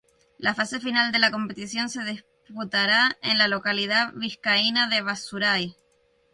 [0.39, 5.75] La fase final de la competición se disputará en la localidad vizcaína de Basauri.